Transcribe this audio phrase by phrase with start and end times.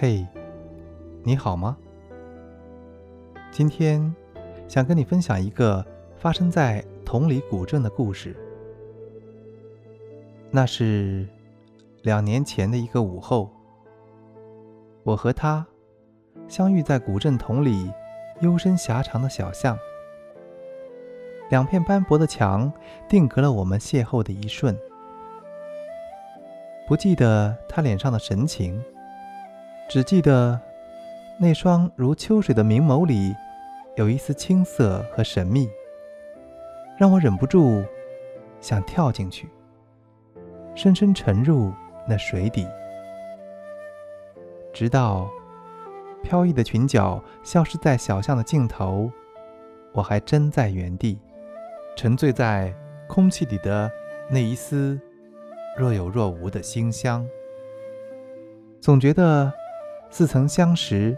[0.00, 0.24] 嘿，
[1.24, 1.76] 你好吗？
[3.50, 4.14] 今天
[4.68, 5.84] 想跟你分享一个
[6.16, 8.36] 发生在同里古镇的故事。
[10.52, 11.26] 那是
[12.02, 13.50] 两年前的一个午后，
[15.02, 15.66] 我和他
[16.46, 17.90] 相遇在古镇同里
[18.40, 19.76] 幽深狭长的小巷，
[21.50, 22.72] 两片斑驳的墙
[23.08, 24.78] 定格了我们邂逅的一瞬。
[26.86, 28.80] 不记得他脸上的神情。
[29.88, 30.60] 只记得
[31.40, 33.34] 那双如秋水的明眸里
[33.96, 35.66] 有一丝青涩和神秘，
[36.98, 37.82] 让我忍不住
[38.60, 39.48] 想跳进去，
[40.74, 41.72] 深深沉入
[42.06, 42.68] 那水底，
[44.74, 45.26] 直到
[46.22, 49.10] 飘逸的裙角消失在小巷的尽头，
[49.94, 51.18] 我还真在原地，
[51.96, 52.74] 沉醉在
[53.08, 53.90] 空气里的
[54.28, 55.00] 那一丝
[55.78, 57.26] 若有若无的馨香，
[58.82, 59.50] 总觉得。
[60.10, 61.16] 似曾相识，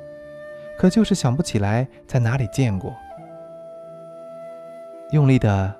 [0.79, 2.95] 可就是想不起来在哪里见过。
[5.13, 5.75] 用力的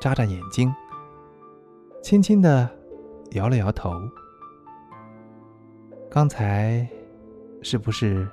[0.00, 0.74] 眨眨眼睛，
[2.02, 2.68] 轻轻的
[3.32, 3.92] 摇了摇头。
[6.10, 6.86] 刚才
[7.62, 8.28] 是不是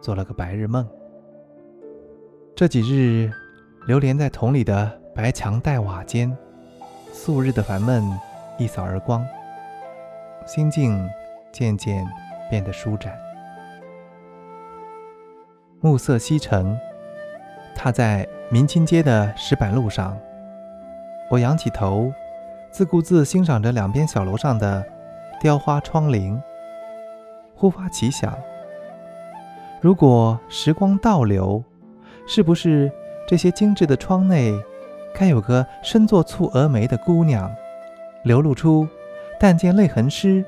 [0.00, 0.88] 做了个白日梦？
[2.54, 3.32] 这几日
[3.86, 6.34] 流连在桶里的白墙黛瓦间，
[7.12, 8.02] 素日的烦闷
[8.58, 9.26] 一扫而光，
[10.46, 10.96] 心境
[11.52, 12.06] 渐渐
[12.48, 13.12] 变得舒展。
[15.84, 16.80] 暮色西沉，
[17.74, 20.18] 踏在明清街的石板路上，
[21.28, 22.10] 我仰起头，
[22.70, 24.82] 自顾自欣赏着两边小楼上的
[25.42, 26.40] 雕花窗棂。
[27.54, 28.34] 忽发奇想：
[29.82, 31.62] 如果时光倒流，
[32.26, 32.90] 是不是
[33.28, 34.58] 这些精致的窗内，
[35.14, 37.54] 该有个身作蹙蛾眉的姑娘，
[38.22, 38.88] 流露出
[39.38, 40.42] “但见泪痕湿，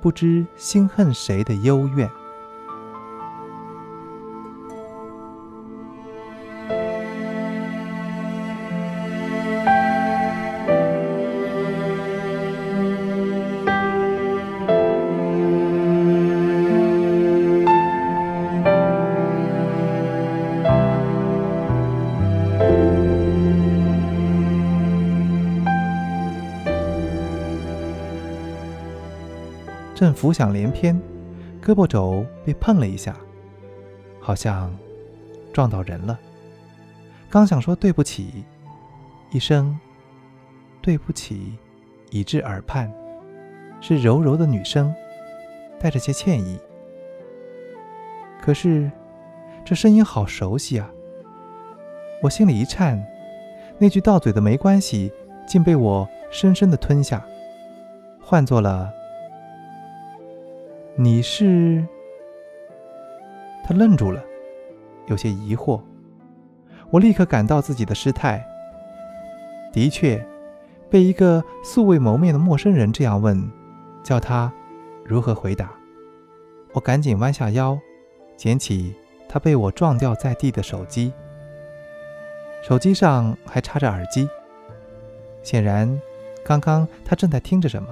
[0.00, 2.08] 不知心恨谁”的幽怨？
[30.02, 31.00] 正浮想联翩，
[31.64, 33.14] 胳膊肘被碰了一下，
[34.18, 34.76] 好像
[35.52, 36.18] 撞到人了。
[37.30, 38.44] 刚想说对不起，
[39.30, 39.78] 一声
[40.82, 41.56] “对不起”
[42.10, 42.92] 已至耳畔，
[43.80, 44.92] 是柔柔的女声，
[45.78, 46.58] 带着些歉意。
[48.40, 48.90] 可是
[49.64, 50.90] 这声音好熟悉啊！
[52.24, 53.00] 我心里一颤，
[53.78, 55.12] 那句到嘴的“没关系”
[55.46, 57.24] 竟被我深深的吞下，
[58.20, 58.92] 换作了。
[60.94, 61.82] 你是？
[63.64, 64.22] 他愣住了，
[65.06, 65.80] 有些疑惑。
[66.90, 68.44] 我立刻感到自己的失态。
[69.72, 70.22] 的确，
[70.90, 73.50] 被一个素未谋面的陌生人这样问，
[74.02, 74.52] 叫他
[75.02, 75.70] 如何回答？
[76.74, 77.78] 我赶紧弯下腰，
[78.36, 78.94] 捡起
[79.30, 81.10] 他被我撞掉在地的手机。
[82.62, 84.28] 手机上还插着耳机，
[85.42, 85.98] 显然，
[86.44, 87.88] 刚刚他正在听着什么。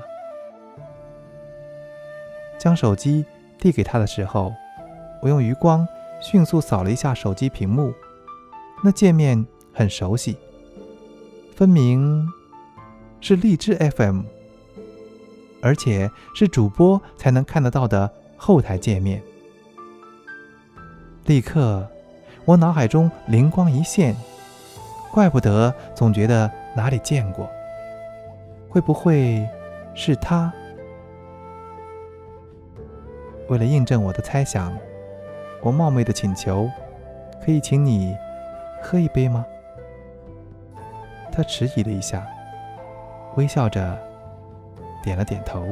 [2.61, 3.25] 将手机
[3.59, 4.53] 递给他的时候，
[5.23, 5.89] 我用余光
[6.21, 7.91] 迅速扫了一下手机屏幕，
[8.85, 10.37] 那界面很熟悉，
[11.57, 12.29] 分明
[13.23, 14.25] 是荔枝 FM，
[15.63, 19.23] 而且是主播才能看得到的后台界面。
[21.25, 21.89] 立刻，
[22.45, 24.15] 我脑海中灵光一现，
[25.11, 27.49] 怪不得总觉得哪里见过，
[28.69, 29.49] 会不会
[29.95, 30.53] 是他？
[33.51, 34.73] 为了印证我的猜想，
[35.61, 36.71] 我冒昧的请求
[37.45, 38.17] ：“可以请你
[38.81, 39.45] 喝一杯吗？”
[41.33, 42.25] 他迟疑了一下，
[43.37, 43.99] 微笑着
[45.03, 45.67] 点了点头。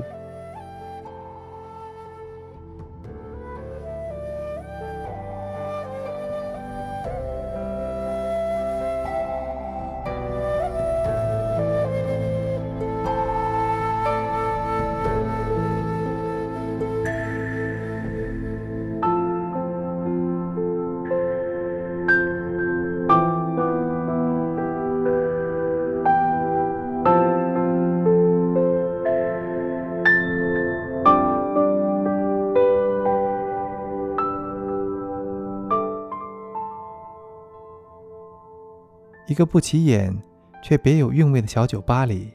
[39.38, 40.12] 一个不起眼
[40.60, 42.32] 却别有韵味的小酒吧里，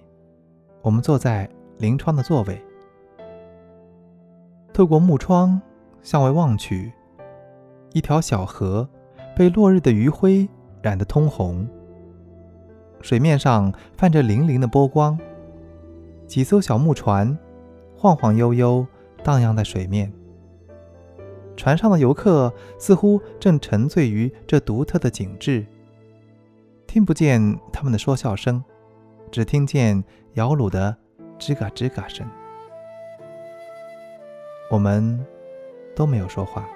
[0.82, 2.58] 我们坐在临窗的座位，
[4.72, 5.62] 透过木窗
[6.02, 6.94] 向外望去，
[7.92, 8.88] 一条小河
[9.36, 10.48] 被落日的余晖
[10.82, 11.68] 染得通红，
[13.02, 15.20] 水面上泛着粼粼的波光，
[16.26, 17.38] 几艘小木船
[17.98, 18.88] 晃晃悠悠
[19.22, 20.10] 荡漾在水面。
[21.58, 25.66] 船上的游客似乎正沉醉于这独特的景致，
[26.94, 28.64] 听不见他们的说笑声，
[29.32, 30.04] 只听见
[30.34, 30.96] 摇橹的
[31.40, 32.24] 吱嘎吱嘎声。
[34.70, 35.26] 我们
[35.96, 36.70] 都没有说话，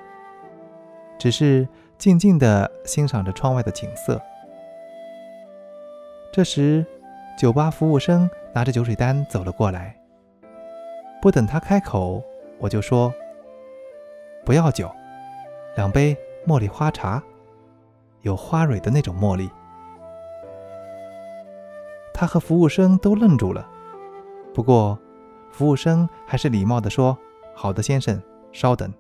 [1.20, 1.68] 只是
[2.00, 4.20] 静静地欣赏着窗外的景色。
[6.34, 6.84] 这时，
[7.38, 9.96] 酒吧服务生拿着酒水单走了过来。
[11.22, 12.24] 不等他开口，
[12.58, 13.14] 我就说。
[14.44, 14.92] 不要酒，
[15.76, 16.18] 两杯
[16.48, 17.22] 茉莉花茶，
[18.24, 19.48] 有花蕊的那种茉莉。
[22.20, 23.70] 他和服务生都愣住了，
[24.52, 24.98] 不过
[25.52, 27.16] 服务生还是礼貌地说
[27.54, 28.20] ：“好的，先生，
[28.52, 28.92] 稍等。”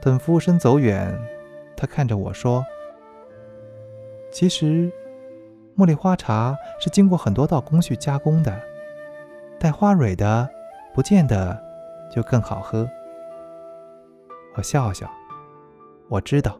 [0.00, 1.14] 等服务生走远，
[1.76, 2.64] 他看着我说
[4.32, 4.90] ：“其实，
[5.76, 8.58] 茉莉花茶是经过很多道工序加工的，
[9.60, 10.48] 带花蕊的
[10.94, 11.62] 不见得
[12.10, 12.88] 就更好喝。”
[14.56, 15.06] 我笑笑，
[16.08, 16.58] 我知道。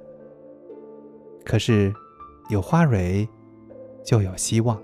[1.47, 1.95] 可是，
[2.51, 3.27] 有花蕊，
[4.05, 4.81] 就有希望。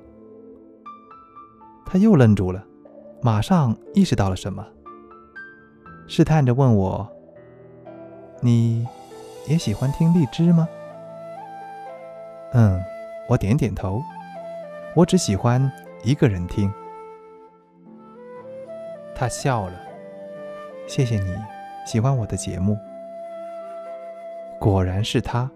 [1.86, 2.64] 他又愣住了，
[3.20, 4.66] 马上意识到了什么，
[6.06, 7.08] 试探着问我
[8.40, 8.86] ：“你
[9.46, 10.68] 也喜欢听荔枝吗？”
[12.54, 12.80] 嗯，
[13.28, 14.02] 我点点头。
[14.94, 15.70] 我只喜欢
[16.02, 16.72] 一个人听。
[19.14, 19.74] 他笑了，
[20.88, 21.32] 谢谢你
[21.84, 22.76] 喜欢我的节目。
[24.58, 25.50] 果然是他。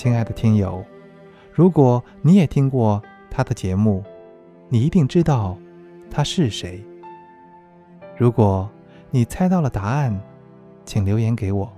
[0.00, 0.82] 亲爱的听友，
[1.52, 4.02] 如果你也听过他的节目，
[4.70, 5.58] 你一定知道
[6.10, 6.82] 他是谁。
[8.16, 8.66] 如果
[9.10, 10.18] 你猜到了答案，
[10.86, 11.70] 请留言给我。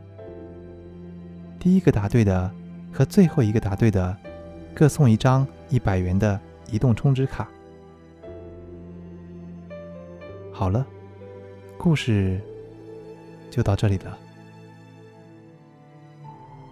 [1.59, 2.49] 第一个答对的
[2.93, 4.17] 和最后一个答对的，
[4.73, 6.39] 各送一张一百元的
[6.71, 7.49] 移动充值卡。
[10.53, 10.87] 好了，
[11.77, 12.41] 故事
[13.51, 14.17] 就到这里了。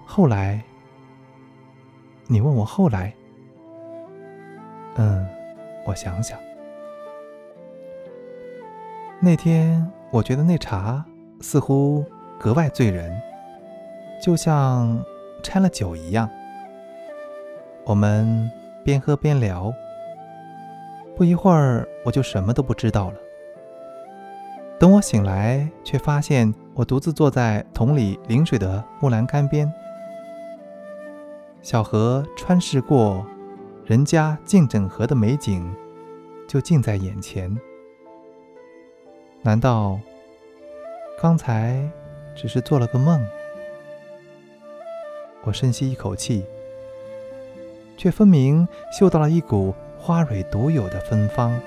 [0.06, 0.62] 后来。
[2.32, 3.12] 你问我后来，
[4.94, 5.26] 嗯，
[5.84, 6.38] 我想想，
[9.18, 11.04] 那天我觉得那茶
[11.40, 12.06] 似乎
[12.38, 13.20] 格外醉人，
[14.22, 15.04] 就像
[15.42, 16.30] 掺了酒一样。
[17.84, 18.48] 我们
[18.84, 19.74] 边喝边聊，
[21.16, 23.16] 不一会儿我就什么都不知道了。
[24.78, 29.68] 等我醒来，却发现我独自坐在桶里临水的木栏杆边。
[31.62, 33.24] 小河穿逝过，
[33.84, 35.70] 人家静整河的美景
[36.48, 37.54] 就近在眼前。
[39.42, 40.00] 难道
[41.20, 41.86] 刚才
[42.34, 43.24] 只是做了个梦？
[45.42, 46.44] 我深吸一口气，
[47.96, 51.60] 却分明嗅到了一股花蕊独有的芬芳。